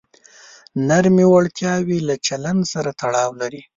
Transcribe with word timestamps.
نرمې 0.87 1.25
وړتیاوې 1.29 1.97
له 2.07 2.15
چلند 2.27 2.61
سره 2.73 2.89
تړاو 3.01 3.31
لري. 3.41 3.61